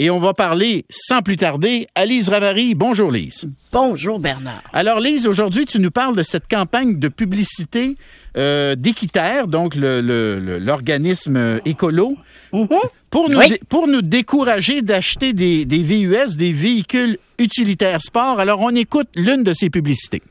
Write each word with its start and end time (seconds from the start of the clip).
Et 0.00 0.10
on 0.10 0.20
va 0.20 0.32
parler 0.32 0.84
sans 0.88 1.22
plus 1.22 1.36
tarder 1.36 1.88
à 1.96 2.04
Lise 2.06 2.28
Ravary. 2.28 2.76
Bonjour 2.76 3.10
Lise. 3.10 3.48
Bonjour 3.72 4.20
Bernard. 4.20 4.62
Alors 4.72 5.00
Lise, 5.00 5.26
aujourd'hui 5.26 5.66
tu 5.66 5.80
nous 5.80 5.90
parles 5.90 6.14
de 6.14 6.22
cette 6.22 6.46
campagne 6.46 7.00
de 7.00 7.08
publicité 7.08 7.96
euh, 8.36 8.76
d'Équiterre, 8.76 9.48
donc 9.48 9.74
l'organisme 9.74 11.36
le, 11.38 11.60
écolo, 11.64 12.14
Mhm. 12.52 12.66
pour, 13.10 13.28
nous 13.28 13.38
Oui. 13.38 13.58
pour 13.68 13.86
nous 13.88 14.00
décourager 14.00 14.80
d'acheter 14.80 15.34
des, 15.34 15.66
des 15.66 15.82
VUS, 15.82 16.34
des 16.36 16.52
véhicules 16.52 17.18
utilitaires 17.38 18.00
sport. 18.00 18.40
Alors 18.40 18.60
on 18.60 18.70
écoute 18.74 19.08
l'une 19.14 19.42
de 19.42 19.52
ces 19.52 19.68
publicités. 19.68 20.22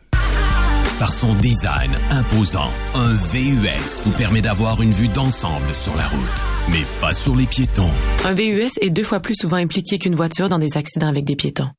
Par 1.00 1.14
son 1.14 1.36
design 1.36 1.92
imposant, 2.10 2.72
un 2.96 3.14
VUS 3.14 4.02
vous 4.02 4.12
permet 4.12 4.42
d'avoir 4.42 4.82
une 4.82 4.92
vue 4.92 5.08
d'ensemble 5.08 5.76
sur 5.76 5.96
la 5.96 6.08
route, 6.08 6.46
mais 6.72 6.84
pas 7.00 7.14
sur 7.14 7.36
les 7.36 7.46
piétons. 7.46 7.92
Un 8.26 8.34
VUS 8.34 8.72
est 8.82 8.90
deux 8.90 9.04
fois 9.04 9.20
plus 9.20 9.36
souvent 9.36 9.58
impliqué 9.58 10.00
qu'une 10.00 10.16
voiture 10.16 10.50
dans 10.50 10.58
des 10.58 10.76
accidents 10.76 11.08
avec 11.08 11.24
des 11.24 11.36
piétons. 11.36 11.70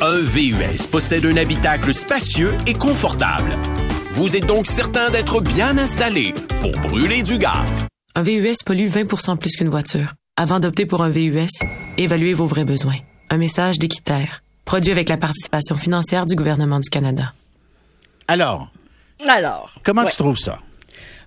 Un 0.00 0.18
VUS 0.20 0.86
possède 0.88 1.26
un 1.26 1.36
habitacle 1.36 1.92
spacieux 1.92 2.54
et 2.68 2.74
confortable. 2.74 3.50
Vous 4.12 4.36
êtes 4.36 4.46
donc 4.46 4.68
certain 4.68 5.10
d'être 5.10 5.40
bien 5.40 5.76
installé 5.76 6.32
pour 6.60 6.70
brûler 6.72 7.24
du 7.24 7.38
gaz. 7.38 7.88
Un 8.14 8.22
VUS 8.22 8.62
pollue 8.64 8.88
20% 8.88 9.36
plus 9.36 9.56
qu'une 9.56 9.68
voiture. 9.68 10.14
Avant 10.36 10.60
d'opter 10.60 10.86
pour 10.86 11.02
un 11.02 11.10
VUS, 11.10 11.48
évaluez 11.98 12.34
vos 12.34 12.46
vrais 12.46 12.64
besoins. 12.64 12.98
Un 13.30 13.38
message 13.38 13.80
d'Équiterre. 13.80 14.44
Produit 14.64 14.92
avec 14.92 15.08
la 15.08 15.16
participation 15.16 15.74
financière 15.74 16.24
du 16.24 16.36
gouvernement 16.36 16.78
du 16.78 16.88
Canada. 16.88 17.32
Alors, 18.32 18.68
Alors, 19.28 19.74
comment 19.84 20.02
ouais. 20.04 20.10
tu 20.10 20.16
trouves 20.16 20.38
ça? 20.38 20.58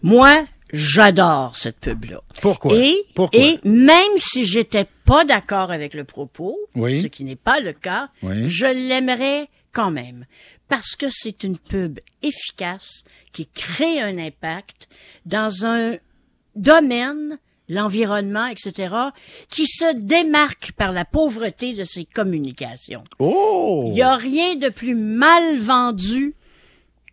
moi, 0.02 0.44
j'adore 0.74 1.56
cette 1.56 1.80
pub-là. 1.80 2.22
Pourquoi? 2.42 2.76
Et, 2.76 2.96
Pourquoi? 3.14 3.40
et 3.40 3.60
même 3.64 4.18
si 4.18 4.44
j'étais 4.46 4.88
pas 5.06 5.24
d'accord 5.24 5.72
avec 5.72 5.94
le 5.94 6.04
propos, 6.04 6.58
Oui. 6.76 7.02
ce 7.04 7.08
qui 7.08 7.24
n'est 7.24 7.36
pas 7.36 7.60
le 7.60 7.74
cas, 7.74 8.10
Oui. 8.24 8.50
je 8.50 8.66
l'aimerais 8.66 9.48
quand 9.72 9.92
même. 9.92 10.26
Parce 10.68 10.96
que 10.96 11.06
c'est 11.12 11.44
une 11.44 11.60
pub 11.60 12.00
efficace 12.24 13.04
qui 13.34 13.46
crée 13.48 14.02
un 14.02 14.18
impact 14.18 14.88
dans 15.28 15.64
un 15.66 15.98
domaine, 16.56 17.38
l'environnement, 17.70 18.48
etc., 18.48 18.96
qui 19.50 19.68
se 19.68 19.94
démarque 19.94 20.72
par 20.72 20.92
la 20.92 21.06
pauvreté 21.06 21.74
de 21.74 21.84
ses 21.84 22.06
communications. 22.06 23.04
Oh! 23.20 23.86
Il 23.90 23.94
n'y 23.94 24.02
a 24.02 24.16
rien 24.16 24.56
de 24.56 24.70
plus 24.70 24.96
mal 24.96 25.58
vendu 25.60 26.34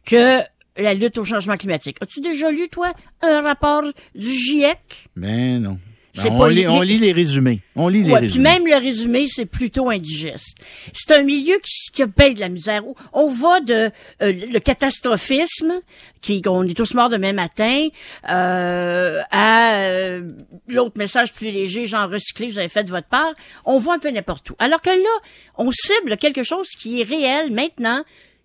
que 0.04 0.38
la 0.76 0.94
lutte 0.94 1.18
au 1.18 1.24
changement 1.24 1.56
climatique. 1.56 1.98
As-tu 2.00 2.20
déjà 2.20 2.50
lu, 2.50 2.68
toi, 2.68 2.92
un 3.20 3.42
rapport 3.42 3.82
du 4.14 4.30
GIEC? 4.30 5.08
Mais 5.16 5.58
non. 5.58 5.78
C'est 6.14 6.28
on, 6.28 6.44
lit, 6.44 6.56
li- 6.56 6.68
on 6.68 6.82
lit 6.82 6.98
les 6.98 7.12
résumés. 7.12 7.60
On 7.74 7.88
lit 7.88 8.02
les 8.02 8.12
puis 8.12 8.14
résumés. 8.20 8.50
même 8.50 8.66
le 8.66 8.76
résumé, 8.76 9.24
c'est 9.28 9.46
plutôt 9.46 9.88
indigeste. 9.88 10.58
C'est 10.92 11.14
un 11.14 11.22
milieu 11.22 11.54
qui, 11.62 11.90
qui 11.90 12.06
paye 12.06 12.34
de 12.34 12.40
la 12.40 12.50
misère. 12.50 12.82
On 13.14 13.28
va 13.28 13.60
de 13.60 13.72
euh, 13.74 13.90
le 14.20 14.58
catastrophisme, 14.58 15.80
qui 16.20 16.42
on 16.46 16.64
est 16.64 16.76
tous 16.76 16.92
morts 16.92 17.08
demain 17.08 17.32
matin, 17.32 17.88
euh, 18.28 19.22
à 19.30 19.76
euh, 19.84 20.32
l'autre 20.68 20.98
message 20.98 21.32
plus 21.32 21.50
léger, 21.50 21.86
genre 21.86 22.10
recyclé, 22.10 22.48
vous 22.48 22.58
avez 22.58 22.68
fait 22.68 22.84
de 22.84 22.90
votre 22.90 23.08
part. 23.08 23.32
On 23.64 23.78
voit 23.78 23.94
un 23.94 23.98
peu 23.98 24.10
n'importe 24.10 24.50
où. 24.50 24.54
Alors 24.58 24.82
que 24.82 24.90
là, 24.90 25.18
on 25.56 25.70
cible 25.72 26.18
quelque 26.18 26.42
chose 26.42 26.68
qui 26.78 27.00
est 27.00 27.04
réel 27.04 27.52
maintenant, 27.52 28.04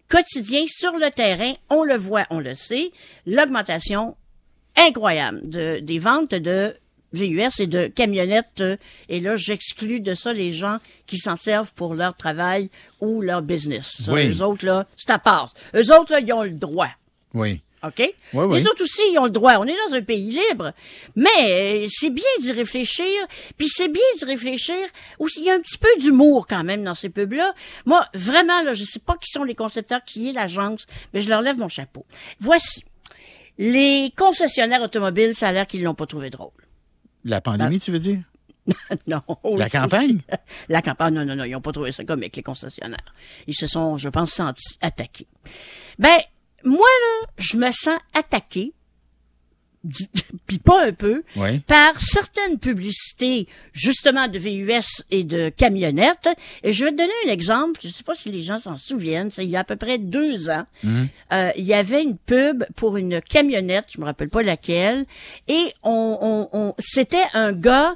quotidien, 0.09 0.65
sur 0.67 0.93
le 0.93 1.09
terrain. 1.11 1.53
On 1.69 1.83
le 1.83 1.95
voit, 1.95 2.25
on 2.29 2.39
le 2.39 2.53
sait. 2.53 2.91
L'augmentation 3.25 4.15
incroyable 4.75 5.49
de, 5.49 5.79
des 5.79 5.99
ventes 5.99 6.33
de 6.33 6.75
VUS 7.13 7.59
et 7.59 7.67
de 7.67 7.87
camionnettes. 7.87 8.63
Et 9.09 9.19
là, 9.19 9.35
j'exclus 9.35 10.01
de 10.01 10.13
ça 10.13 10.33
les 10.33 10.53
gens 10.53 10.77
qui 11.05 11.17
s'en 11.17 11.35
servent 11.35 11.73
pour 11.73 11.95
leur 11.95 12.15
travail 12.15 12.69
ou 12.99 13.21
leur 13.21 13.41
business. 13.41 14.01
Ça, 14.03 14.13
Oui. 14.13 14.29
Eux 14.29 14.43
autres, 14.43 14.65
là, 14.65 14.85
c'est 14.95 15.11
à 15.11 15.19
part. 15.19 15.53
Eux 15.73 15.93
autres, 15.93 16.11
là, 16.11 16.19
ils 16.19 16.33
ont 16.33 16.43
le 16.43 16.51
droit. 16.51 16.89
Oui. 17.33 17.61
OK? 17.83 17.99
Oui, 17.99 18.13
oui. 18.33 18.57
Les 18.59 18.67
autres 18.67 18.81
aussi, 18.81 19.01
ils 19.11 19.19
ont 19.19 19.25
le 19.25 19.29
droit. 19.29 19.53
On 19.59 19.65
est 19.65 19.75
dans 19.87 19.95
un 19.95 20.01
pays 20.01 20.31
libre. 20.31 20.73
Mais 21.15 21.83
euh, 21.83 21.87
c'est 21.89 22.09
bien 22.09 22.23
d'y 22.41 22.51
réfléchir. 22.51 23.05
Puis 23.57 23.67
c'est 23.67 23.87
bien 23.87 24.01
d'y 24.17 24.25
réfléchir. 24.25 24.75
Aussi, 25.19 25.41
il 25.41 25.45
y 25.45 25.51
a 25.51 25.53
un 25.53 25.59
petit 25.59 25.77
peu 25.77 25.89
d'humour 25.99 26.47
quand 26.47 26.63
même 26.63 26.83
dans 26.83 26.95
ces 26.95 27.09
pubs-là. 27.09 27.53
Moi, 27.85 28.03
vraiment, 28.13 28.63
là, 28.63 28.73
je 28.73 28.83
sais 28.83 28.99
pas 28.99 29.15
qui 29.17 29.29
sont 29.31 29.43
les 29.43 29.55
concepteurs, 29.55 30.03
qui 30.03 30.29
est 30.29 30.33
l'agence, 30.33 30.87
mais 31.13 31.21
je 31.21 31.29
leur 31.29 31.41
lève 31.41 31.57
mon 31.57 31.67
chapeau. 31.67 32.05
Voici. 32.39 32.83
Les 33.59 34.11
concessionnaires 34.15 34.81
automobiles, 34.81 35.35
ça 35.35 35.47
a 35.49 35.51
l'air 35.51 35.67
qu'ils 35.67 35.83
l'ont 35.83 35.95
pas 35.95 36.05
trouvé 36.05 36.29
drôle. 36.29 36.51
La 37.23 37.41
pandémie, 37.41 37.79
tu 37.79 37.91
veux 37.91 37.99
dire? 37.99 38.19
non. 39.07 39.21
La 39.27 39.65
aussi- 39.65 39.71
campagne? 39.71 40.19
La 40.69 40.81
campagne, 40.81 41.13
non, 41.13 41.25
non, 41.25 41.35
non, 41.35 41.43
ils 41.43 41.51
n'ont 41.51 41.61
pas 41.61 41.71
trouvé 41.71 41.91
ça 41.91 42.03
comique, 42.03 42.35
les 42.35 42.43
concessionnaires. 42.43 43.13
Ils 43.47 43.55
se 43.55 43.65
sont, 43.67 43.97
je 43.97 44.09
pense, 44.09 44.31
sentis 44.31 44.77
attaqués. 44.81 45.27
Ben, 45.97 46.17
moi, 46.63 46.85
là, 46.87 47.27
je 47.37 47.57
me 47.57 47.71
sens 47.71 47.97
attaqué, 48.13 48.73
puis 50.47 50.57
pas 50.57 50.85
un 50.87 50.91
peu, 50.91 51.23
Oui. 51.35 51.59
par 51.59 51.99
certaines 51.99 52.57
publicités, 52.59 53.47
justement, 53.73 54.27
de 54.27 54.37
VUS 54.37 55.03
et 55.11 55.23
de 55.23 55.49
camionnettes. 55.49 56.27
Et 56.63 56.73
je 56.73 56.83
vais 56.83 56.91
te 56.91 56.97
donner 56.97 57.13
un 57.25 57.29
exemple, 57.31 57.79
je 57.83 57.87
sais 57.89 58.03
pas 58.03 58.15
si 58.15 58.29
les 58.31 58.41
gens 58.41 58.59
s'en 58.59 58.75
souviennent, 58.75 59.31
c'est 59.31 59.45
il 59.45 59.49
y 59.49 59.55
a 59.55 59.59
à 59.61 59.63
peu 59.63 59.75
près 59.77 59.97
deux 59.97 60.49
ans, 60.49 60.65
euh, 61.31 61.51
il 61.55 61.63
y 61.63 61.73
avait 61.73 62.01
une 62.03 62.17
pub 62.17 62.65
pour 62.75 62.97
une 62.97 63.21
camionnette, 63.21 63.85
je 63.89 63.99
me 64.01 64.05
rappelle 64.05 64.29
pas 64.29 64.43
laquelle, 64.43 65.05
et 65.47 65.71
on, 65.83 66.17
on, 66.21 66.49
on 66.57 66.75
c'était 66.79 67.25
un 67.33 67.53
gars 67.53 67.95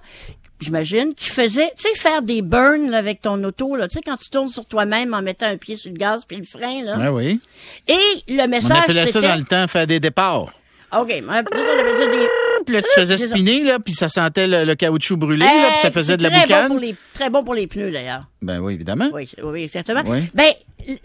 j'imagine, 0.61 1.13
qui 1.16 1.29
faisait, 1.29 1.72
tu 1.77 1.83
sais, 1.89 1.95
faire 1.97 2.22
des 2.22 2.41
burns 2.41 2.89
là, 2.89 2.97
avec 2.97 3.22
ton 3.22 3.44
auto, 3.44 3.75
là, 3.75 3.88
tu 3.88 3.95
sais, 3.95 4.01
quand 4.05 4.17
tu 4.17 4.29
tournes 4.29 4.47
sur 4.49 4.66
toi-même 4.66 5.13
en 5.13 5.22
mettant 5.22 5.47
un 5.47 5.57
pied 5.57 5.75
sur 5.75 5.91
le 5.91 5.97
gaz 5.97 6.23
puis 6.25 6.38
le 6.38 6.44
frein, 6.44 6.83
là. 6.83 6.95
Ah 6.99 7.11
oui. 7.13 7.39
Et 7.88 7.99
le 8.27 8.44
On 8.44 8.47
message, 8.47 8.77
appelait 8.83 9.07
ça 9.07 9.22
dans 9.22 9.35
le 9.38 9.44
temps 9.44 9.67
faire 9.67 9.88
des 9.88 9.99
départs. 9.99 10.51
OK, 10.94 11.23
on 11.25 11.29
appelait 11.31 11.94
ça 11.95 12.05
des... 12.05 12.27
Puis 12.66 12.75
là, 12.75 12.81
tu 12.81 12.89
faisais 12.94 13.17
spinner, 13.17 13.63
là, 13.63 13.79
puis 13.79 13.94
ça 13.94 14.07
sentait 14.09 14.45
le, 14.45 14.66
le 14.66 14.75
caoutchouc 14.75 15.16
brûlé, 15.17 15.45
là, 15.45 15.69
puis 15.72 15.79
ça 15.79 15.88
Euh, 15.88 15.91
faisait 15.91 16.17
de 16.17 16.23
la 16.23 16.29
très 16.29 16.41
boucane. 16.41 16.61
Bon 16.67 16.73
pour 16.75 16.79
les, 16.79 16.95
très 17.13 17.29
bon 17.29 17.43
pour 17.43 17.53
les 17.55 17.67
pneus, 17.67 17.91
d'ailleurs. 17.91 18.25
Ben 18.41 18.59
oui, 18.59 18.73
évidemment. 18.73 19.09
Oui, 19.13 19.31
oui, 19.41 19.63
exactement. 19.63 20.03
Oui. 20.05 20.19
Ben, 20.33 20.51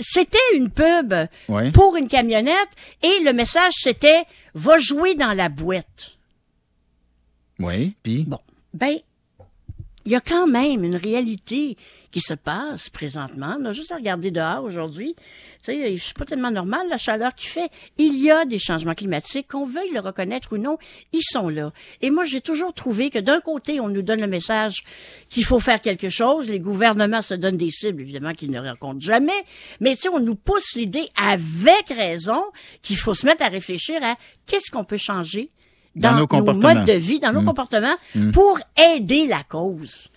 c'était 0.00 0.38
une 0.54 0.70
pub 0.70 1.14
Oui. 1.48 1.70
pour 1.70 1.96
une 1.96 2.08
camionnette 2.08 2.68
et 3.02 3.20
le 3.24 3.32
message, 3.32 3.72
c'était 3.76 4.24
«Va 4.54 4.76
jouer 4.78 5.14
dans 5.14 5.32
la 5.32 5.48
boîte». 5.48 6.16
Oui, 7.58 7.94
puis... 8.02 8.24
Bon, 8.26 8.40
ben, 8.74 8.96
il 10.06 10.12
y 10.12 10.14
a 10.14 10.20
quand 10.20 10.46
même 10.46 10.84
une 10.84 10.96
réalité 10.96 11.76
qui 12.12 12.20
se 12.20 12.32
passe 12.32 12.88
présentement. 12.88 13.58
On 13.60 13.64
a 13.66 13.72
juste 13.72 13.92
à 13.92 13.96
regarder 13.96 14.30
dehors 14.30 14.64
aujourd'hui. 14.64 15.14
Tu 15.62 15.72
sais, 15.72 15.96
c'est 15.98 16.16
pas 16.16 16.24
tellement 16.24 16.50
normal 16.50 16.86
la 16.88 16.96
chaleur 16.96 17.34
qu'il 17.34 17.50
fait. 17.50 17.68
Il 17.98 18.18
y 18.22 18.30
a 18.30 18.44
des 18.44 18.58
changements 18.58 18.94
climatiques, 18.94 19.48
qu'on 19.48 19.66
veuille 19.66 19.90
le 19.92 20.00
reconnaître 20.00 20.54
ou 20.54 20.58
non, 20.58 20.78
ils 21.12 21.24
sont 21.24 21.48
là. 21.48 21.72
Et 22.00 22.10
moi, 22.10 22.24
j'ai 22.24 22.40
toujours 22.40 22.72
trouvé 22.72 23.10
que 23.10 23.18
d'un 23.18 23.40
côté, 23.40 23.80
on 23.80 23.88
nous 23.88 24.02
donne 24.02 24.20
le 24.20 24.28
message 24.28 24.84
qu'il 25.28 25.44
faut 25.44 25.60
faire 25.60 25.82
quelque 25.82 26.08
chose. 26.08 26.48
Les 26.48 26.60
gouvernements 26.60 27.20
se 27.20 27.34
donnent 27.34 27.58
des 27.58 27.72
cibles, 27.72 28.00
évidemment, 28.00 28.32
qu'ils 28.32 28.50
ne 28.50 28.60
rencontrent 28.60 29.04
jamais. 29.04 29.44
Mais 29.80 29.96
tu 29.96 30.02
sais, 30.02 30.08
on 30.08 30.20
nous 30.20 30.36
pousse 30.36 30.76
l'idée 30.76 31.08
avec 31.20 31.88
raison 31.88 32.42
qu'il 32.80 32.96
faut 32.96 33.14
se 33.14 33.26
mettre 33.26 33.42
à 33.42 33.48
réfléchir 33.48 34.02
à 34.02 34.16
qu'est-ce 34.46 34.70
qu'on 34.70 34.84
peut 34.84 34.96
changer 34.96 35.50
Dans 35.96 36.26
dans, 36.26 36.42
nos 36.42 36.52
modes 36.52 36.84
de 36.84 36.92
vie, 36.92 37.20
dans 37.20 37.32
nos 37.32 37.40
Mm. 37.40 37.46
comportements, 37.46 37.96
pour 38.32 38.58
aider 38.94 39.26
la 39.26 39.42
cause. 39.42 40.08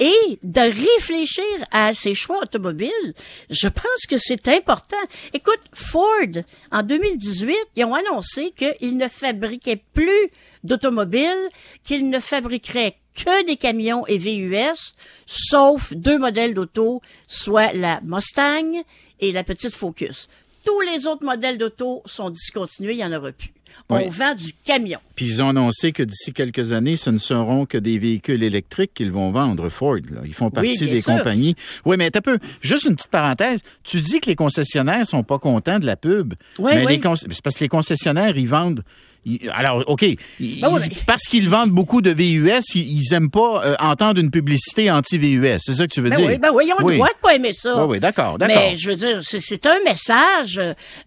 Et 0.00 0.38
de 0.42 0.60
réfléchir 0.60 1.44
à 1.70 1.92
ces 1.94 2.14
choix 2.14 2.40
automobiles, 2.42 3.14
je 3.50 3.68
pense 3.68 4.06
que 4.08 4.16
c'est 4.18 4.48
important. 4.48 4.96
Écoute, 5.34 5.60
Ford, 5.72 6.42
en 6.72 6.82
2018, 6.82 7.54
ils 7.76 7.84
ont 7.84 7.94
annoncé 7.94 8.52
qu'ils 8.56 8.96
ne 8.96 9.08
fabriquaient 9.08 9.82
plus 9.92 10.30
d'automobiles, 10.64 11.48
qu'ils 11.84 12.08
ne 12.08 12.18
fabriqueraient 12.18 12.96
que 13.14 13.46
des 13.46 13.56
camions 13.56 14.06
et 14.06 14.18
VUS, 14.18 14.94
sauf 15.26 15.92
deux 15.94 16.18
modèles 16.18 16.54
d'auto, 16.54 17.00
soit 17.26 17.72
la 17.72 18.00
Mustang 18.02 18.82
et 19.20 19.32
la 19.32 19.44
petite 19.44 19.74
Focus. 19.74 20.28
Tous 20.64 20.80
les 20.80 21.06
autres 21.06 21.24
modèles 21.24 21.58
d'auto 21.58 22.02
sont 22.04 22.30
discontinués, 22.30 22.92
il 22.92 22.96
n'y 22.98 23.04
en 23.04 23.12
aura 23.12 23.32
plus. 23.32 23.52
On 23.88 23.98
Oui. 23.98 24.08
vend 24.08 24.34
du 24.34 24.52
camion. 24.64 24.98
Puis 25.14 25.26
ils 25.26 25.42
ont 25.42 25.48
annoncé 25.50 25.92
que 25.92 26.02
d'ici 26.02 26.32
quelques 26.32 26.72
années, 26.72 26.96
ce 26.96 27.10
ne 27.10 27.18
seront 27.18 27.66
que 27.66 27.78
des 27.78 27.98
véhicules 27.98 28.42
électriques 28.42 28.92
qu'ils 28.94 29.12
vont 29.12 29.30
vendre, 29.30 29.68
Ford. 29.68 29.96
Là. 30.10 30.22
Ils 30.24 30.34
font 30.34 30.50
partie 30.50 30.76
des 30.88 31.00
sûr. 31.00 31.14
compagnies. 31.16 31.54
Oui, 31.84 31.96
mais 31.98 32.10
t'as 32.10 32.20
peu. 32.20 32.38
Juste 32.60 32.86
une 32.86 32.96
petite 32.96 33.10
parenthèse. 33.10 33.60
Tu 33.84 34.00
dis 34.00 34.20
que 34.20 34.26
les 34.26 34.34
concessionnaires 34.36 35.06
sont 35.06 35.22
pas 35.22 35.38
contents 35.38 35.78
de 35.78 35.86
la 35.86 35.96
pub. 35.96 36.34
Oui, 36.58 36.72
mais 36.74 36.86
oui. 36.86 37.00
c'est 37.16 37.42
parce 37.42 37.56
que 37.56 37.64
les 37.64 37.68
concessionnaires, 37.68 38.36
ils 38.36 38.48
vendent 38.48 38.82
alors, 39.52 39.82
OK, 39.88 40.02
ils- 40.02 40.60
Ben 40.60 40.68
oui, 40.72 40.80
mais- 40.88 40.96
parce 41.06 41.24
qu'ils 41.24 41.48
vendent 41.48 41.70
beaucoup 41.70 42.00
de 42.00 42.10
VUS, 42.10 42.60
ils, 42.74 42.98
ils 43.00 43.14
aiment 43.14 43.30
pas 43.30 43.64
euh, 43.64 43.74
entendre 43.80 44.20
une 44.20 44.30
publicité 44.30 44.90
anti-VUS. 44.90 45.58
C'est 45.58 45.74
ça 45.74 45.86
que 45.86 45.92
tu 45.92 46.00
veux 46.00 46.10
Ben 46.10 46.16
dire? 46.16 46.26
oui, 46.26 46.38
ben 46.38 46.50
oui, 46.54 46.64
ils 46.68 46.72
ont 46.72 46.86
le 46.86 46.94
droit 46.94 47.08
de 47.08 47.20
pas 47.20 47.34
aimer 47.34 47.52
ça. 47.52 47.84
Oui, 47.84 47.92
oui, 47.94 48.00
d'accord, 48.00 48.38
d'accord. 48.38 48.54
Mais 48.56 48.76
je 48.76 48.88
veux 48.90 48.96
dire, 48.96 49.20
c'est- 49.24 49.66
un 49.66 49.82
message. 49.84 50.60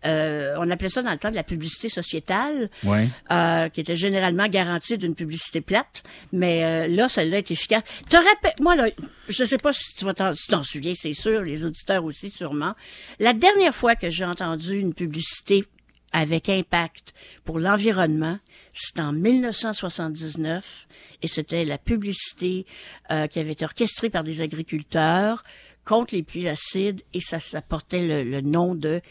euh, 0.05 0.55
on 0.59 0.69
appelait 0.69 0.89
ça 0.89 1.01
dans 1.01 1.11
le 1.11 1.17
temps 1.17 1.29
de 1.31 1.35
la 1.35 1.43
publicité 1.43 1.87
sociétale, 1.89 2.69
Ouais. 2.83 3.07
euh, 3.31 3.69
qui 3.69 3.81
était 3.81 3.95
généralement 3.95 4.47
garantie 4.47 4.97
d'une 4.97 5.15
publicité 5.15 5.61
plate. 5.61 6.03
Mais 6.33 6.63
euh, 6.63 6.87
là, 6.87 7.07
celle-là 7.07 7.37
est 7.37 7.51
efficace. 7.51 7.83
Te 8.09 8.17
rappelles, 8.17 8.53
moi 8.59 8.75
là, 8.75 8.87
je 9.27 9.43
sais 9.45 9.57
pas 9.57 9.71
si 9.73 9.95
tu 9.95 10.05
vas 10.05 10.13
t'en, 10.13 10.33
si 10.33 10.45
tu 10.45 10.51
t'en 10.51 10.63
souviens, 10.63 10.93
c'est 10.95 11.13
sûr, 11.13 11.41
les 11.43 11.63
auditeurs 11.63 12.03
aussi 12.03 12.31
sûrement. 12.31 12.73
La 13.19 13.33
dernière 13.33 13.73
fois 13.75 13.95
que 13.95 14.09
j'ai 14.09 14.25
entendu 14.25 14.77
une 14.79 14.93
publicité 14.93 15.63
avec 16.11 16.49
impact 16.49 17.13
pour 17.45 17.59
l'environnement, 17.59 18.37
c'était 18.73 19.01
en 19.01 19.13
1979 19.13 20.87
et 21.21 21.27
c'était 21.27 21.65
la 21.65 21.77
publicité 21.77 22.65
euh, 23.11 23.27
qui 23.27 23.39
avait 23.39 23.51
été 23.51 23.65
orchestrée 23.65 24.09
par 24.09 24.23
des 24.23 24.41
agriculteurs 24.41 25.41
contre 25.85 26.15
les 26.15 26.23
pluies 26.23 26.47
acides 26.47 27.01
et 27.13 27.19
ça, 27.21 27.39
ça 27.39 27.61
portait 27.61 28.05
le, 28.07 28.23
le 28.23 28.41
nom 28.41 28.75
de 28.75 29.01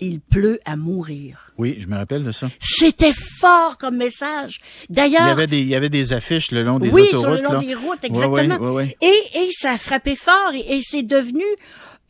Il 0.00 0.20
pleut 0.20 0.58
à 0.64 0.76
mourir. 0.76 1.52
Oui, 1.58 1.76
je 1.78 1.86
me 1.86 1.96
rappelle 1.96 2.24
de 2.24 2.32
ça. 2.32 2.50
C'était 2.58 3.12
fort 3.38 3.78
comme 3.78 3.96
message. 3.96 4.60
Il 4.88 4.92
y 4.92 4.94
D'ailleurs, 4.96 5.22
avait 5.28 5.46
des, 5.46 5.60
il 5.60 5.68
y 5.68 5.74
avait 5.76 5.90
des 5.90 6.12
affiches 6.12 6.50
le 6.50 6.62
long 6.64 6.78
des 6.80 6.90
oui, 6.90 7.02
autoroutes. 7.12 7.20
sur 7.22 7.30
le 7.36 7.42
long 7.42 7.52
là. 7.52 7.58
des 7.60 7.74
routes, 7.74 8.04
exactement. 8.04 8.56
ouais, 8.58 8.70
ouais. 8.70 8.96
Et, 9.00 9.38
et 9.38 9.48
ça 9.58 9.72
a 9.72 9.78
frappé 9.78 10.16
fort 10.16 10.52
et, 10.54 10.76
et 10.76 10.80
c'est 10.82 11.02
devenu 11.04 11.44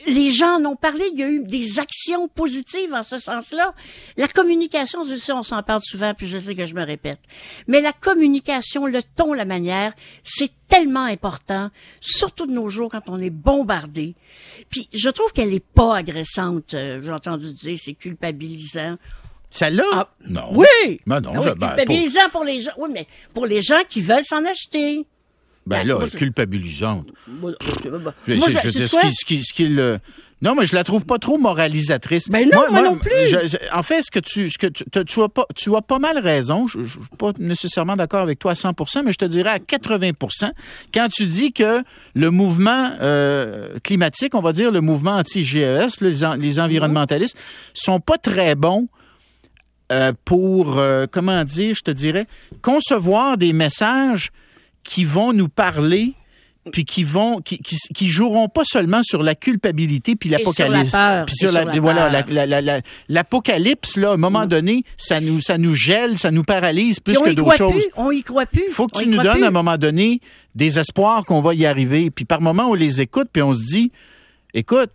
les 0.06 0.30
gens 0.32 0.58
en 0.58 0.64
ont 0.64 0.74
parlé, 0.76 1.04
il 1.12 1.18
y 1.18 1.22
a 1.22 1.28
eu 1.30 1.44
des 1.44 1.78
actions 1.78 2.26
positives 2.26 2.92
en 2.92 3.04
ce 3.04 3.18
sens-là. 3.18 3.72
La 4.16 4.26
communication, 4.26 5.04
je 5.04 5.14
sais, 5.14 5.32
on 5.32 5.44
s'en 5.44 5.62
parle 5.62 5.80
souvent, 5.82 6.12
puis 6.12 6.26
je 6.26 6.38
sais 6.38 6.56
que 6.56 6.66
je 6.66 6.74
me 6.74 6.84
répète. 6.84 7.20
Mais 7.68 7.80
la 7.80 7.92
communication, 7.92 8.86
le 8.86 9.00
ton, 9.02 9.32
la 9.32 9.44
manière, 9.44 9.92
c'est 10.24 10.50
tellement 10.66 11.04
important, 11.04 11.70
surtout 12.00 12.46
de 12.46 12.52
nos 12.52 12.68
jours 12.68 12.90
quand 12.90 13.08
on 13.10 13.20
est 13.20 13.30
bombardé. 13.30 14.16
Puis 14.70 14.88
je 14.92 15.08
trouve 15.08 15.32
qu'elle 15.32 15.54
est 15.54 15.64
pas 15.64 15.96
agressante. 15.98 16.74
Euh, 16.74 17.00
J'ai 17.04 17.12
entendu 17.12 17.52
dire 17.52 17.78
c'est 17.80 17.94
culpabilisant. 17.94 18.96
Celle-là? 19.50 19.84
Ah, 19.92 20.08
non. 20.26 20.48
Oui! 20.54 21.00
Ben 21.06 21.20
non, 21.20 21.32
Ah 21.34 21.38
oui, 21.40 21.44
je- 21.48 21.52
ben, 21.52 21.66
culpabilisant 21.76 22.28
pour 22.30 22.42
les 22.42 22.60
gens. 22.62 22.70
Oui, 22.78 22.88
mais 22.92 23.06
pour 23.34 23.44
les 23.46 23.60
gens 23.60 23.82
qui 23.88 24.00
veulent 24.00 24.24
s'en 24.24 24.44
acheter. 24.46 25.04
Ben 25.66 25.78
Ben, 25.82 25.88
là, 25.88 25.98
moi, 26.00 26.08
culpabilisante. 26.10 27.06
Moi, 27.28 27.52
je- 27.60 27.90
moi, 27.90 28.48
Je, 28.64 28.68
sais 28.70 28.86
ce 28.86 28.92
quoi? 28.92 29.02
qui, 29.02 29.12
ce 29.14 29.24
qui, 29.24 29.42
ce 29.44 29.52
qui 29.54 29.68
le- 29.68 29.98
Non, 30.40 30.56
mais 30.56 30.66
je 30.66 30.74
la 30.74 30.82
trouve 30.82 31.06
pas 31.06 31.18
trop 31.20 31.38
moralisatrice. 31.38 32.28
Ben 32.28 32.48
non, 32.52 32.62
moi 32.68 32.82
non 32.82 32.96
plus. 32.96 33.10
je- 33.28 33.56
en 33.72 33.84
fait, 33.84 34.02
ce 34.02 34.10
que 34.10 34.18
tu, 34.18 34.50
ce 34.50 34.58
que 34.58 34.66
tu, 34.66 34.82
tu- 35.06 35.20
as 35.22 35.28
pas, 35.28 35.46
tu 35.54 35.72
as 35.76 35.82
pas 35.82 36.00
mal 36.00 36.18
raison. 36.18 36.66
Je, 36.66 36.80
je 36.84 36.90
suis 36.90 37.00
pas 37.16 37.30
nécessairement 37.38 37.94
d'accord 37.94 38.22
avec 38.22 38.40
toi 38.40 38.50
à 38.50 38.54
100%, 38.54 39.04
mais 39.04 39.12
je 39.12 39.18
te 39.18 39.24
dirais 39.24 39.50
à 39.50 39.58
80%. 39.60 40.50
Quand 40.92 41.06
tu 41.12 41.26
dis 41.28 41.52
que 41.52 41.84
le 42.16 42.30
mouvement 42.32 42.90
euh, 43.00 43.78
climatique, 43.84 44.34
on 44.34 44.40
va 44.40 44.52
dire 44.52 44.72
le 44.72 44.80
mouvement 44.80 45.14
anti-GES, 45.18 46.00
les, 46.00 46.24
en- 46.24 46.34
les 46.34 46.58
environnementalistes, 46.58 47.36
sont 47.72 48.00
pas 48.00 48.18
très 48.18 48.56
bons 48.56 48.88
euh, 49.92 50.12
pour, 50.24 50.78
euh, 50.78 51.06
comment 51.08 51.44
dire, 51.44 51.76
je 51.76 51.82
te 51.82 51.90
dirais, 51.92 52.26
concevoir 52.62 53.36
des 53.36 53.52
messages 53.52 54.30
qui 54.84 55.04
vont 55.04 55.32
nous 55.32 55.48
parler 55.48 56.14
puis 56.70 56.84
qui 56.84 57.02
vont 57.02 57.40
qui, 57.40 57.58
qui, 57.58 57.76
qui 57.92 58.06
joueront 58.06 58.48
pas 58.48 58.62
seulement 58.64 59.02
sur 59.02 59.24
la 59.24 59.34
culpabilité 59.34 60.14
puis 60.14 60.28
l'apocalypse 60.28 60.92
la 60.92 61.24
puis 61.26 61.34
sur 61.34 61.50
la, 61.50 61.62
sur 61.62 61.72
la 61.72 61.80
voilà 61.80 62.08
la- 62.10 62.80
l'apocalypse 63.08 63.96
là 63.96 64.10
à 64.10 64.14
un 64.14 64.16
moment 64.16 64.46
donné 64.46 64.84
ça 64.96 65.20
nous 65.20 65.40
ça 65.40 65.58
nous 65.58 65.74
gèle 65.74 66.18
ça 66.18 66.30
nous 66.30 66.44
paralyse 66.44 67.00
plus 67.00 67.18
que 67.18 67.30
d'autres 67.32 67.56
choses 67.56 67.86
on 67.96 68.10
y 68.12 68.22
croit 68.22 68.46
plus. 68.46 68.62
il 68.68 68.72
faut 68.72 68.86
que 68.86 68.98
on 68.98 69.02
tu 69.02 69.08
nous 69.08 69.18
donnes 69.20 69.38
plus. 69.38 69.44
à 69.44 69.48
un 69.48 69.50
moment 69.50 69.76
donné 69.76 70.20
des 70.54 70.78
espoirs 70.78 71.24
qu'on 71.24 71.40
va 71.40 71.54
y 71.54 71.66
arriver 71.66 72.10
puis 72.10 72.24
par 72.24 72.40
moment 72.40 72.68
on 72.70 72.74
les 72.74 73.00
écoute 73.00 73.28
puis 73.32 73.42
on 73.42 73.54
se 73.54 73.64
dit 73.64 73.90
écoute 74.54 74.92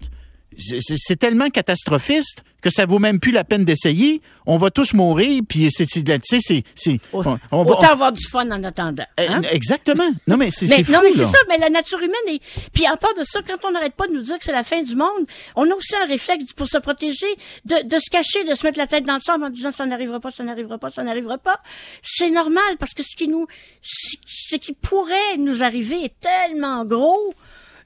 c'est- 0.58 1.16
tellement 1.18 1.50
catastrophiste 1.50 2.44
que 2.62 2.70
ça 2.72 2.86
vaut 2.88 2.98
même 3.00 3.20
plus 3.20 3.32
la 3.32 3.44
peine 3.44 3.66
d'essayer. 3.66 4.22
On 4.48 4.58
va 4.58 4.72
tous 4.72 4.94
mourir, 4.94 5.44
puis 5.48 5.68
c'est, 5.72 5.86
tu 5.86 6.02
sais, 6.24 6.64
c'est, 6.76 7.00
on, 7.14 7.38
on 7.52 7.64
va, 7.64 7.72
Autant 7.72 7.92
avoir 7.92 8.12
du 8.12 8.26
fun 8.26 8.50
en 8.50 8.64
attendant. 8.64 9.04
eh, 9.20 9.28
hein? 9.28 9.42
Exactement. 9.52 10.10
Non, 10.26 10.38
mais 10.38 10.50
c'est, 10.52 10.66
c'est 10.68 10.84
fou, 10.84 10.92
non, 10.92 11.00
mais 11.04 11.12
c'est 11.12 11.26
ça, 11.26 11.38
mais 11.50 11.58
la 11.58 11.70
nature 11.70 12.00
humaine 12.00 12.16
est... 12.30 12.42
Puis 12.74 12.88
en 12.90 12.98
part 12.98 13.14
de 13.14 13.24
ça, 13.24 13.42
quand 13.48 13.58
on 13.68 13.72
n'arrête 13.72 13.94
pas 13.94 14.08
de 14.08 14.14
nous 14.14 14.22
dire 14.22 14.38
que 14.40 14.44
c'est 14.46 14.52
la 14.54 14.64
fin 14.64 14.82
du 14.82 14.96
monde, 14.96 15.28
on 15.56 15.70
a 15.70 15.74
aussi 15.76 15.96
un 16.02 16.08
réflexe 16.08 16.52
pour 16.54 16.68
se 16.68 16.78
protéger, 16.80 17.28
de, 17.66 17.88
de 17.88 18.00
se 18.00 18.10
cacher, 18.10 18.44
de 18.44 18.56
se 18.56 18.66
mettre 18.66 18.80
la 18.80 18.88
tête 18.88 19.06
dans 19.06 19.16
le 19.16 19.22
sable 19.22 19.44
en 19.44 19.50
disant 19.50 19.72
ça 19.72 19.86
n'arrivera 19.86 20.20
pas, 20.20 20.32
ça 20.32 20.44
n'arrivera 20.44 20.78
pas, 20.80 20.90
ça 20.92 21.04
n'arrivera 21.04 21.38
pas. 21.38 21.60
C'est 22.02 22.32
normal, 22.32 22.78
parce 22.80 22.94
que 22.94 23.04
ce 23.04 23.16
qui 23.16 23.28
nous... 23.28 23.46
Ce 23.82 24.56
qui 24.56 24.74
pourrait 24.74 25.38
nous 25.38 25.62
arriver 25.64 26.04
est 26.06 26.14
tellement 26.20 26.84
gros 26.86 27.34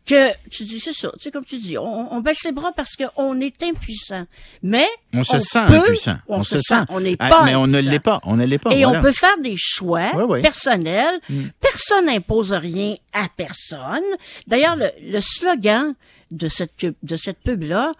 que 0.05 0.31
tu 0.49 0.63
dis, 0.63 0.79
c'est 0.79 0.93
ça, 0.93 1.11
tu 1.13 1.19
sais, 1.19 1.31
comme 1.31 1.45
tu 1.45 1.57
dis, 1.57 1.77
on, 1.77 2.13
on 2.13 2.21
baisse 2.21 2.43
les 2.43 2.51
bras 2.51 2.71
parce 2.71 2.95
qu'on 2.95 3.39
est 3.39 3.61
impuissant. 3.63 4.25
Mais 4.63 4.87
On 5.13 5.23
se 5.23 5.37
sent 5.39 5.59
peut- 5.67 5.75
impuissant. 5.75 6.17
On, 6.27 6.43
se, 6.43 6.59
sent. 6.59 6.83
On 6.89 6.99
n'est 6.99 7.15
Ah, 7.19 7.29
pas 7.29 7.43
Mais 7.45 7.55
on 7.55 7.67
ne 7.67 7.79
l'est 7.79 7.99
pas. 7.99 8.19
On 8.23 8.35
ne 8.35 8.45
l'est 8.45 8.57
pas. 8.57 8.71
Et 8.73 8.83
voilà. 8.83 8.99
on 8.99 9.01
peut 9.01 9.11
faire 9.11 9.37
des 9.39 9.55
choix 9.57 10.15
Ouais, 10.15 10.23
ouais. 10.23 10.41
personnels. 10.41 11.19
Personne 11.59 12.05
n'impose 12.07 12.51
rien 12.53 12.95
à 13.13 13.27
personne. 13.35 14.03
D'ailleurs, 14.47 14.75
le, 14.75 14.89
le 15.03 15.19
slogan 15.21 15.93
de 16.31 16.47
cette 16.47 16.85
de 17.03 17.15
cette 17.15 17.39
pub 17.39 17.63
là, 17.63 17.91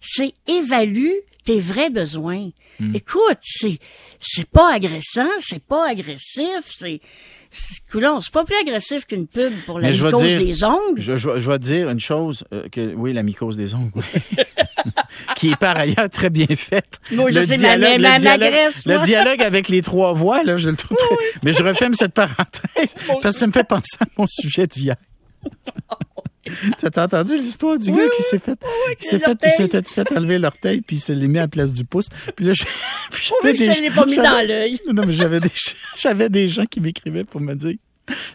c'est 0.00 0.34
évalue 0.46 1.10
tes 1.44 1.58
vrais 1.60 1.90
besoins. 1.90 2.50
Hmm. 2.78 2.94
Écoute, 2.94 3.38
c'est 3.42 3.78
c'est 4.20 4.48
pas 4.48 4.74
agressant, 4.74 5.28
c'est 5.40 5.62
pas 5.64 5.88
agressif, 5.88 6.60
c'est 6.78 7.00
c'est 7.50 7.80
coudonc, 7.90 8.20
c'est 8.20 8.32
pas 8.32 8.44
plus 8.44 8.56
agressif 8.56 9.06
qu'une 9.06 9.26
pub 9.26 9.52
pour 9.66 9.78
la 9.80 9.88
Mais 9.88 9.94
mycose 9.94 10.22
dire- 10.22 10.38
des 10.40 10.64
ongles. 10.64 11.00
Je, 11.00 11.16
je- 11.16 11.40
je 11.40 11.50
vais 11.50 11.58
dire 11.58 11.88
une 11.90 12.00
chose, 12.00 12.44
euh, 12.52 12.68
que 12.68 12.94
oui, 12.94 13.12
la 13.12 13.22
mycose 13.22 13.56
des 13.56 13.74
ongles, 13.74 13.90
oui. 13.94 14.02
qui 15.36 15.50
est 15.50 15.56
par 15.56 15.76
ailleurs 15.76 16.08
très 16.10 16.30
bien 16.30 16.46
faite. 16.46 16.98
Moi, 17.12 17.30
je 17.30 17.40
le 17.40 17.46
sais, 17.46 17.58
ma- 17.58 17.78
ma- 17.78 17.96
le 17.96 18.02
ma- 18.02 18.18
dialogue, 18.18 18.72
le 18.86 18.98
dialogue 19.04 19.42
avec 19.42 19.68
les 19.68 19.82
trois 19.82 20.12
voix, 20.12 20.42
là, 20.44 20.56
je 20.56 20.68
le 20.68 20.76
trouve 20.76 20.96
très... 20.96 21.16
Mais 21.42 21.52
je 21.52 21.62
referme 21.62 21.94
cette 21.94 22.14
parenthèse 22.14 22.94
parce 23.22 23.34
que 23.34 23.40
ça 23.40 23.46
me 23.46 23.52
fait 23.52 23.64
penser 23.66 23.96
à 24.00 24.06
mon 24.16 24.26
sujet 24.26 24.66
d'hier. 24.66 24.96
T'as 26.92 27.04
entendu 27.04 27.36
l'histoire 27.38 27.78
du 27.78 27.90
Oui, 27.90 27.96
gars 27.96 28.02
oui, 28.04 28.10
qui 28.16 28.22
s'est 28.22 28.38
fait, 28.38 28.58
qui 28.98 29.06
s'est 29.06 29.18
fait, 29.18 29.38
il 29.44 29.50
s'était 29.50 29.82
fait 29.82 30.16
enlever 30.16 30.38
l'orteil 30.38 30.80
puis 30.80 30.96
il 30.96 31.00
se 31.00 31.12
l'est 31.12 31.28
mis 31.28 31.38
à 31.38 31.42
la 31.42 31.48
place 31.48 31.72
du 31.72 31.84
pouce. 31.84 32.06
Puis 32.36 32.44
là, 32.46 32.52
je- 32.54 32.64
puis 33.10 33.30
Oui, 33.44 33.56
j'avais 33.56 33.74
je 33.74 33.82
l'ai 33.82 33.90
pas 33.90 34.06
mis 34.06 34.14
j'avais- 34.14 34.28
dans 34.28 34.46
l'œil. 34.46 34.80
non, 34.92 35.02
mais 35.06 35.12
j'avais 35.12 35.40
des, 35.40 35.50
j'avais 35.96 36.28
des 36.28 36.48
gens 36.48 36.64
qui 36.66 36.80
m'écrivaient 36.80 37.24
pour 37.24 37.40
me 37.40 37.54
dire, 37.54 37.74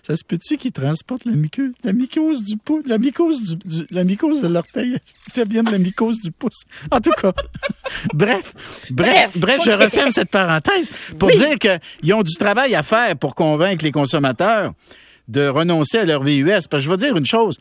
ça 0.03 0.15
se 0.15 0.23
peut-tu 0.23 0.57
qu'ils 0.57 0.71
transportent 0.71 1.25
la 1.25 1.31
mycose, 1.31 1.71
la 1.83 1.93
mycose 1.93 2.43
du 2.43 2.57
pouce, 2.57 2.83
la 2.85 2.99
mycose 2.99 3.41
du, 3.41 3.55
du- 3.55 3.87
la 3.89 4.03
mycose 4.03 4.41
de 4.41 4.47
l'orteil, 4.47 4.97
fait 5.31 5.45
bien 5.45 5.63
de 5.63 5.71
la 5.71 5.79
mycose 5.79 6.21
du 6.21 6.31
pouce. 6.31 6.61
En 6.91 6.99
tout 6.99 7.09
cas, 7.19 7.31
bref, 8.13 8.53
bref, 8.91 9.31
Bref, 9.37 9.61
je 9.65 9.71
referme 9.71 10.11
cette 10.11 10.29
parenthèse 10.29 10.89
pour 11.17 11.29
Oui. 11.29 11.37
dire 11.37 11.57
qu'ils 11.57 12.13
ont 12.13 12.21
du 12.21 12.33
travail 12.35 12.75
à 12.75 12.83
faire 12.83 13.15
pour 13.17 13.33
convaincre 13.35 13.83
les 13.83 13.91
consommateurs 13.91 14.73
de 15.27 15.47
renoncer 15.47 15.99
à 15.99 16.05
leur 16.05 16.21
VUS. 16.21 16.45
Parce 16.45 16.67
que 16.67 16.77
je 16.77 16.89
vais 16.91 16.97
dire 16.97 17.17
une 17.17 17.25
chose. 17.25 17.57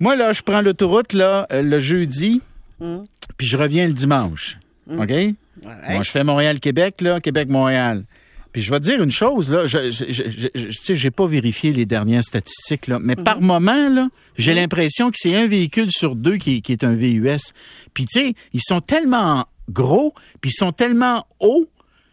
Moi, 0.00 0.16
là, 0.16 0.32
je 0.32 0.42
prends 0.42 0.60
l'autoroute, 0.60 1.12
là, 1.12 1.46
euh, 1.52 1.62
le 1.62 1.78
jeudi, 1.80 2.40
Hum. 2.80 3.04
puis 3.36 3.46
je 3.46 3.56
reviens 3.56 3.86
le 3.86 3.92
dimanche. 3.92 4.58
OK? 4.90 5.08
Ouais. 5.08 5.34
Moi, 5.62 6.02
je 6.02 6.10
fais 6.10 6.24
Montréal-Québec, 6.24 7.00
là, 7.00 7.20
Québec-Montréal. 7.20 8.04
Puis 8.52 8.62
je 8.62 8.70
vais 8.70 8.78
te 8.78 8.84
dire 8.84 9.02
une 9.02 9.10
chose, 9.10 9.50
là, 9.50 9.66
je, 9.66 9.90
je, 9.90 10.04
je, 10.54 10.70
sais, 10.70 10.94
j'ai 10.94 11.10
pas 11.10 11.26
vérifié 11.26 11.72
les 11.72 11.86
dernières 11.86 12.22
statistiques, 12.22 12.86
là, 12.86 12.98
mais 13.00 13.16
par 13.16 13.40
moment, 13.40 13.88
là, 13.88 14.08
j'ai 14.36 14.54
l'impression 14.54 15.10
que 15.10 15.16
c'est 15.18 15.34
un 15.34 15.46
véhicule 15.48 15.88
sur 15.90 16.14
deux 16.14 16.36
qui, 16.36 16.62
qui 16.62 16.70
est 16.72 16.84
un 16.84 16.94
VUS. 16.94 17.52
Puis 17.94 18.06
tu 18.06 18.20
sais, 18.20 18.34
ils 18.52 18.60
sont 18.62 18.80
tellement 18.80 19.46
gros, 19.70 20.14
puis 20.40 20.50
ils 20.50 20.56
sont 20.56 20.70
tellement 20.72 21.26
hauts, 21.40 21.66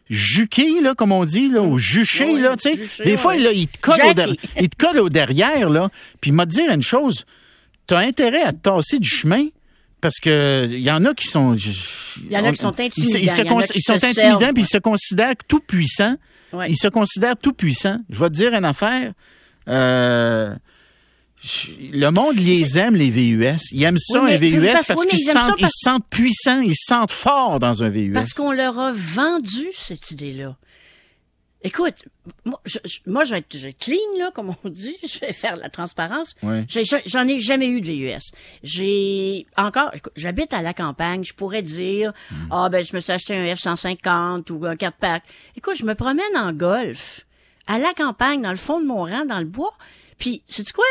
juqués, 0.10 0.82
là, 0.82 0.94
comme 0.96 1.12
on 1.12 1.26
dit, 1.26 1.48
là, 1.50 1.62
ou 1.62 1.78
juchés, 1.78 2.34
Oui, 2.34 2.42
là, 2.42 2.56
tu 2.58 2.76
sais. 2.88 3.04
Des 3.04 3.18
fois, 3.18 3.34
ouais. 3.34 3.40
là, 3.40 3.52
ils 3.52 3.68
te 3.68 3.80
collent 3.80 3.96
au, 4.02 4.08
Jackés. 4.08 4.14
der- 4.16 4.36
ils 4.60 4.70
te 4.70 4.84
collent 4.84 5.00
au 5.00 5.10
derrière, 5.10 5.70
là. 5.70 5.90
Puis 6.22 6.32
m'a 6.32 6.46
dire 6.46 6.72
une 6.72 6.82
chose, 6.84 7.26
t'as 7.96 8.00
intérêt 8.00 8.42
à 8.42 8.54
te 8.54 8.58
tasser 8.60 9.00
du 9.00 9.08
chemin 9.10 9.46
parce 10.00 10.20
que 10.20 10.66
il 10.70 10.80
y 10.80 10.90
en 10.92 11.04
a 11.06 11.14
qui 11.14 11.28
sont 11.28 11.56
il 11.56 12.32
y 12.32 12.38
en 12.38 12.46
a 12.46 12.52
qui 12.52 12.58
sont 12.58 12.70
intimidants, 12.80 13.20
ils 13.20 13.30
se 13.30 13.42
ils 13.76 13.82
sont 13.84 14.00
se 14.00 14.06
intimidants 14.06 14.40
servent. 14.40 14.54
puis 14.54 14.64
ils 14.64 14.68
se 14.68 14.78
considèrent 14.78 15.36
tout 15.48 15.60
puissants 15.60 16.16
Ouais. 16.54 16.70
ils 16.70 16.78
se 16.78 16.88
considèrent 16.90 17.38
tout 17.38 17.54
puissants 17.54 18.00
je 18.10 18.20
vais 18.20 18.28
te 18.30 18.34
dire 18.34 18.54
une 18.54 18.66
affaire 18.66 19.14
euh, 19.70 20.54
le 21.94 22.10
monde 22.10 22.38
les 22.40 22.78
aime 22.78 22.96
les 22.96 23.10
VUS 23.10 23.58
ils 23.72 23.84
aiment 23.84 23.98
ça 23.98 24.20
Oui, 24.22 24.36
un 24.36 24.38
mais 24.40 24.50
VUS 24.50 24.60
c'est 24.62 24.72
parce- 24.74 24.86
parce 24.88 25.00
oui, 25.02 25.08
mais 25.12 25.18
qu'ils 25.18 25.28
sentent 25.28 25.56
ils 25.60 25.68
se 25.68 25.72
sentent 25.84 26.06
puissants 26.10 26.62
ils 26.62 26.76
se 26.76 26.86
sentent 26.86 27.12
forts 27.12 27.60
dans 27.60 27.84
un 27.84 27.90
VUS 27.90 28.12
Parce 28.14 28.34
qu'on 28.34 28.52
leur 28.52 28.78
a 28.80 28.92
vendu 28.92 29.68
cette 29.76 30.12
idée-là. 30.12 30.56
Écoute, 31.64 32.06
moi, 32.44 32.60
je, 32.66 32.80
moi, 33.06 33.24
je 33.24 33.32
vais 33.34 33.38
être, 33.40 33.56
je 33.56 33.70
clean, 33.70 34.18
là, 34.18 34.32
comme 34.34 34.54
on 34.64 34.70
dit. 34.70 34.98
Je 35.04 35.20
vais 35.20 35.32
faire 35.34 35.56
la 35.58 35.70
transparence. 35.70 36.34
J'ai- 36.68 36.84
J'en 37.06 37.28
ai 37.28 37.40
jamais 37.40 37.68
eu 37.68 37.82
de 37.82 37.88
VUS. 37.88 38.32
J'ai 38.64 39.46
encore, 39.58 39.92
j'habite 40.16 40.54
à 40.54 40.62
la 40.64 40.74
campagne. 40.74 41.24
Je 41.24 41.34
pourrais 41.34 41.62
dire, 41.62 42.14
ah 42.50 42.70
ben, 42.70 42.84
je 42.84 42.96
me 42.96 43.00
suis 43.02 43.12
acheté 43.12 43.36
un 43.36 43.46
F-150 43.56 44.52
ou 44.52 44.66
un 44.66 44.76
4-pack. 44.76 45.24
Écoute, 45.56 45.76
je 45.78 45.86
me 45.86 45.94
promène 45.94 46.36
en 46.36 46.52
golf, 46.52 47.28
à 47.68 47.78
la 47.78 47.94
campagne, 47.94 48.42
dans 48.42 48.50
le 48.52 48.56
fond 48.56 48.80
de 48.80 48.86
mon 48.88 49.04
rang, 49.04 49.26
dans 49.26 49.40
le 49.40 49.46
bois. 49.46 49.74
Puis, 50.18 50.42
sais-tu 50.50 50.74
quoi? 50.74 50.86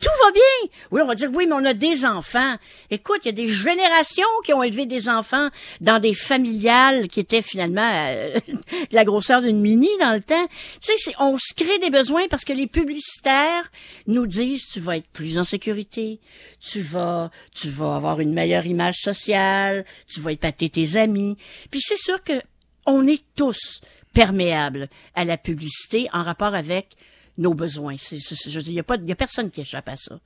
Tout 0.00 0.24
va 0.24 0.32
bien. 0.32 0.70
Oui, 0.90 1.02
on 1.02 1.06
va 1.06 1.14
dire, 1.14 1.30
oui, 1.32 1.46
mais 1.46 1.54
on 1.54 1.64
a 1.64 1.74
des 1.74 2.06
enfants. 2.06 2.56
Écoute, 2.90 3.20
il 3.24 3.26
y 3.26 3.28
a 3.28 3.32
des 3.32 3.48
générations 3.48 4.26
qui 4.44 4.54
ont 4.54 4.62
élevé 4.62 4.86
des 4.86 5.08
enfants 5.08 5.48
dans 5.80 6.00
des 6.00 6.14
familiales 6.14 7.08
qui 7.08 7.20
étaient 7.20 7.42
finalement 7.42 7.88
euh, 7.92 8.38
la 8.92 9.04
grosseur 9.04 9.42
d'une 9.42 9.60
mini 9.60 9.88
dans 10.00 10.12
le 10.12 10.22
temps. 10.22 10.46
Tu 10.82 10.96
sais, 10.96 11.12
on 11.18 11.36
se 11.36 11.54
crée 11.54 11.78
des 11.78 11.90
besoins 11.90 12.28
parce 12.28 12.44
que 12.44 12.54
les 12.54 12.66
publicitaires 12.66 13.70
nous 14.06 14.26
disent, 14.26 14.66
tu 14.72 14.80
vas 14.80 14.96
être 14.96 15.08
plus 15.08 15.38
en 15.38 15.44
sécurité, 15.44 16.18
tu 16.60 16.80
vas, 16.80 17.30
tu 17.54 17.68
vas 17.68 17.96
avoir 17.96 18.20
une 18.20 18.32
meilleure 18.32 18.66
image 18.66 18.96
sociale, 18.96 19.84
tu 20.06 20.20
vas 20.20 20.32
épater 20.32 20.70
tes 20.70 20.96
amis. 20.96 21.36
Puis 21.70 21.80
c'est 21.82 21.98
sûr 21.98 22.22
que 22.24 22.40
on 22.86 23.06
est 23.06 23.22
tous 23.36 23.82
perméables 24.14 24.88
à 25.14 25.24
la 25.24 25.36
publicité 25.36 26.08
en 26.12 26.22
rapport 26.22 26.54
avec 26.54 26.96
nos 27.40 27.54
besoins. 27.54 27.96
C'est, 27.98 28.18
c'est- 28.20 28.36
c'est- 28.36 28.50
je 28.50 28.60
il 28.60 28.74
y 28.74 28.78
a 28.78 28.84
pas, 28.84 28.96
il 28.96 29.08
y 29.08 29.12
a 29.12 29.16
personne 29.16 29.50
qui 29.50 29.62
échappe 29.62 29.88
à 29.88 29.96
ça. 29.96 30.20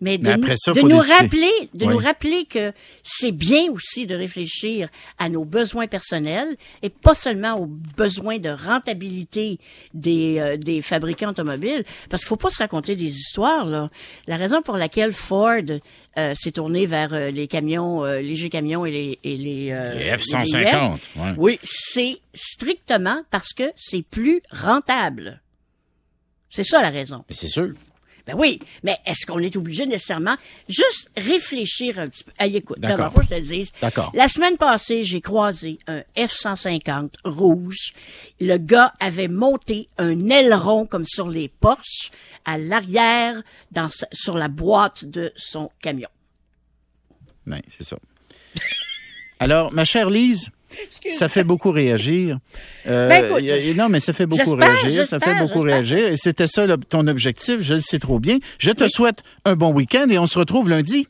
Mais 0.00 0.16
de 0.18 0.24
Mais 0.26 0.36
nous, 0.36 0.56
ça, 0.56 0.72
de 0.72 0.80
nous 0.80 0.98
rappeler, 0.98 1.50
de 1.74 1.84
Oui. 1.86 1.92
nous 1.92 1.98
rappeler 1.98 2.44
que 2.44 2.72
c'est 3.04 3.30
bien 3.30 3.70
aussi 3.70 4.06
de 4.06 4.14
réfléchir 4.16 4.88
à 5.18 5.28
nos 5.28 5.44
besoins 5.44 5.86
personnels 5.86 6.56
et 6.82 6.88
pas 6.88 7.14
seulement 7.14 7.54
aux 7.58 7.66
besoins 7.66 8.38
de 8.38 8.48
rentabilité 8.50 9.58
des, 9.94 10.38
euh, 10.40 10.56
des 10.56 10.82
fabricants 10.82 11.30
automobiles, 11.30 11.84
parce 12.10 12.22
qu'il 12.22 12.28
faut 12.28 12.36
pas 12.36 12.50
se 12.50 12.58
raconter 12.58 12.96
des 12.96 13.10
histoires. 13.10 13.64
Là. 13.66 13.90
La 14.26 14.36
raison 14.36 14.62
pour 14.62 14.76
laquelle 14.76 15.12
Ford 15.12 15.60
euh, 16.18 16.34
s'est 16.34 16.52
tourné 16.52 16.86
vers 16.86 17.12
euh, 17.14 17.30
les 17.30 17.46
camions, 17.46 18.04
euh, 18.04 18.20
légers 18.20 18.50
camions 18.50 18.84
et 18.84 18.90
les, 18.90 19.18
et 19.22 19.36
les, 19.36 19.68
euh, 19.72 19.94
Les 19.94 20.04
les 20.04 20.16
F-150, 20.16 20.94
VUS, 21.14 21.20
ouais. 21.22 21.34
Oui, 21.38 21.58
c'est 21.64 22.18
strictement 22.34 23.22
parce 23.30 23.52
que 23.52 23.64
c'est 23.76 24.02
plus 24.02 24.42
rentable. 24.50 25.40
C'est 26.52 26.64
ça 26.64 26.82
la 26.82 26.90
raison. 26.90 27.24
Mais 27.28 27.34
c'est 27.34 27.48
sûr. 27.48 27.72
Ben 28.26 28.36
oui, 28.36 28.60
mais 28.84 28.98
est-ce 29.04 29.26
qu'on 29.26 29.40
est 29.40 29.56
obligé 29.56 29.84
nécessairement 29.84 30.36
juste 30.68 31.10
réfléchir 31.16 31.98
un 31.98 32.06
petit 32.06 32.22
peu? 32.22 32.30
Hey, 32.38 32.56
écoute, 32.56 32.78
d'abord, 32.78 33.12
faut 33.12 33.18
que 33.18 33.24
je 33.24 33.30
te 33.30 33.34
le 33.34 33.40
dise. 33.40 33.72
D'accord. 33.80 34.12
La 34.14 34.28
semaine 34.28 34.56
passée, 34.58 35.02
j'ai 35.02 35.20
croisé 35.20 35.78
un 35.88 36.02
F-150 36.14 37.14
rouge. 37.24 37.92
Le 38.38 38.58
gars 38.58 38.92
avait 39.00 39.26
monté 39.26 39.88
un 39.98 40.28
aileron 40.28 40.86
comme 40.86 41.04
sur 41.04 41.28
les 41.28 41.48
Porsche 41.48 42.12
à 42.44 42.58
l'arrière 42.58 43.42
dans 43.72 43.88
sur 44.12 44.36
la 44.36 44.48
boîte 44.48 45.04
de 45.04 45.32
son 45.34 45.70
camion. 45.80 46.10
Oui, 47.46 47.58
c'est 47.66 47.84
ça. 47.84 47.96
Alors, 49.40 49.72
ma 49.72 49.84
chère 49.84 50.10
Lise, 50.10 50.50
ça 51.14 51.28
fait 51.28 51.44
beaucoup 51.44 51.70
réagir. 51.70 52.38
Euh, 52.86 53.08
Ben, 53.08 53.24
écoute, 53.26 53.42
y 53.42 53.70
a- 53.70 53.74
non, 53.74 53.88
mais 53.88 54.00
ça 54.00 54.12
fait 54.12 54.26
beaucoup 54.26 54.54
réagir. 54.54 55.06
Ça 55.06 55.20
fait 55.20 55.34
beaucoup 55.38 55.60
réagir. 55.60 55.98
Et 56.08 56.16
c'était 56.16 56.46
ça 56.46 56.66
là, 56.66 56.76
ton 56.88 57.06
objectif. 57.06 57.56
Je 57.60 57.74
le 57.74 57.80
sais 57.80 57.98
trop 57.98 58.18
bien. 58.18 58.38
Je 58.58 58.70
te 58.70 58.88
souhaite 58.88 59.22
un 59.44 59.54
bon 59.56 59.72
week-end 59.72 60.06
et 60.10 60.18
on 60.18 60.26
se 60.26 60.38
retrouve 60.38 60.68
lundi. 60.68 61.06